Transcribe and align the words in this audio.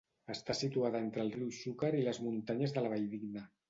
Està 0.35 0.55
situada 0.59 1.03
entre 1.05 1.23
el 1.25 1.31
riu 1.37 1.53
Xúquer 1.59 1.95
i 2.01 2.03
les 2.11 2.25
muntanyes 2.27 2.79
de 2.81 2.89
la 2.89 2.97
Valldigna. 2.99 3.51